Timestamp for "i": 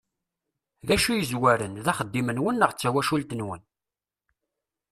1.11-1.17